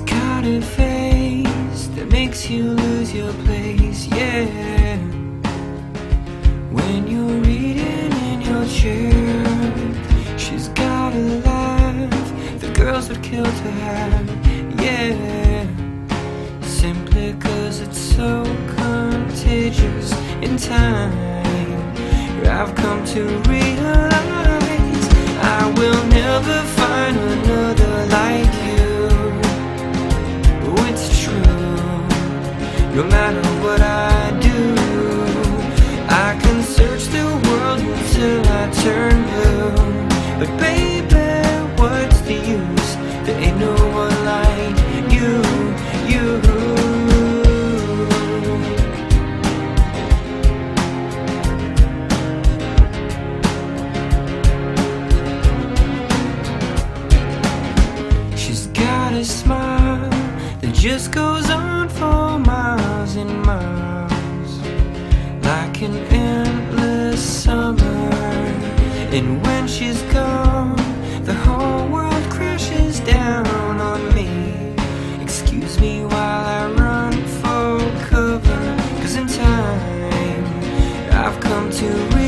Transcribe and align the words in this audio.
got 0.00 0.44
a 0.44 0.60
face 0.60 1.86
that 1.94 2.08
makes 2.10 2.50
you 2.50 2.72
lose 2.72 3.14
your 3.14 3.32
place, 3.44 4.08
yeah. 4.08 4.96
When 6.72 7.06
you're 7.06 7.40
reading 7.48 8.12
in 8.30 8.40
your 8.40 8.66
chair, 8.66 9.12
she's 10.36 10.68
got 10.70 11.14
a 11.14 11.22
laugh 11.46 12.60
the 12.60 12.72
girls 12.72 13.08
would 13.10 13.22
kill 13.22 13.44
to 13.44 13.70
have, 13.86 14.28
yeah. 14.80 15.64
Simply 16.62 17.34
cause 17.34 17.78
it's 17.78 18.00
so 18.16 18.42
contagious 18.76 20.12
in 20.42 20.56
time. 20.56 21.14
I've 22.44 22.74
come 22.74 23.04
to 23.14 23.22
realize 23.48 24.19
no 33.00 33.06
matter 33.06 33.48
what 33.64 33.80
I 33.80 34.30
do. 34.40 34.74
I 36.06 36.38
can 36.42 36.62
search 36.62 37.04
the 37.16 37.24
world 37.46 37.80
until 37.80 38.40
I 38.60 38.64
turn 38.84 39.16
blue. 39.30 39.72
But 40.38 40.50
baby, 40.58 41.28
what's 41.80 42.20
the 42.28 42.34
use? 42.34 42.90
There 43.24 43.40
ain't 43.40 43.58
no 43.58 43.74
one 44.02 44.18
like 44.32 44.76
you, 45.16 45.32
you. 46.12 46.26
She's 58.36 58.66
got 58.66 59.14
a 59.14 59.24
smile 59.24 60.10
that 60.60 60.74
just 60.74 61.12
goes 61.12 61.48
on 61.48 61.88
for 61.88 62.09
And 69.20 69.44
when 69.44 69.68
she's 69.68 70.00
gone, 70.14 70.76
the 71.24 71.34
whole 71.34 71.86
world 71.88 72.24
crashes 72.30 73.00
down 73.00 73.78
on 73.78 74.14
me. 74.14 74.74
Excuse 75.20 75.78
me 75.78 76.06
while 76.06 76.46
I 76.58 76.72
run 76.72 77.12
for 77.40 77.78
cover, 78.08 78.62
cause 79.02 79.16
in 79.16 79.26
time 79.26 80.44
I've 81.12 81.38
come 81.38 81.70
to 81.70 82.19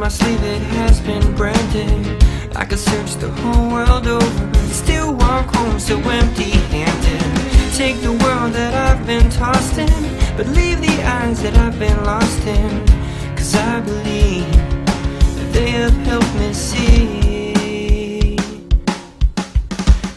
my 0.00 0.08
sleeve, 0.08 0.42
it 0.42 0.62
has 0.78 0.98
been 1.02 1.34
branded. 1.36 2.24
I 2.56 2.64
could 2.64 2.78
search 2.78 3.16
the 3.16 3.28
whole 3.28 3.70
world 3.70 4.06
over, 4.06 4.54
still 4.72 5.12
walk 5.12 5.54
home 5.54 5.78
so 5.78 5.98
empty 5.98 6.52
handed. 6.72 7.74
Take 7.74 8.00
the 8.00 8.12
world 8.12 8.54
that 8.54 8.72
I've 8.72 9.06
been 9.06 9.28
tossed 9.28 9.76
in, 9.76 10.02
but 10.38 10.46
leave 10.46 10.80
the 10.80 11.02
eyes 11.04 11.42
that 11.42 11.54
I've 11.58 11.78
been 11.78 12.02
lost 12.04 12.46
in. 12.46 12.70
Cause 13.36 13.54
I 13.54 13.80
believe 13.80 14.50
that 15.36 15.50
they 15.52 15.70
have 15.72 15.96
helped 16.08 16.34
me 16.36 16.54
see. 16.54 18.38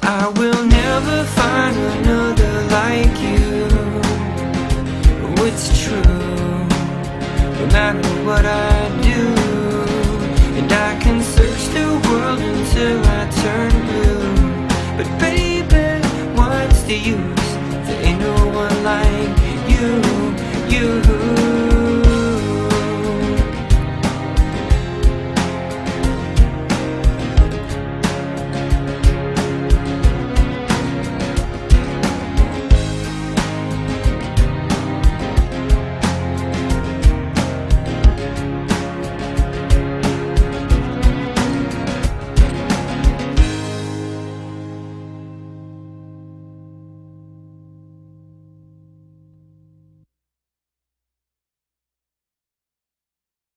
I 0.02 0.30
will 0.40 0.63
never 0.66 1.25
find 1.25 1.75
another 1.97 2.53
like 2.78 3.16
you. 3.19 3.68
Oh, 5.25 5.46
it's 5.50 5.68
true, 5.84 6.02
no 7.59 7.66
matter 7.74 8.07
what 8.24 8.46
I 8.46 8.72
The 16.94 17.00
use? 17.00 18.12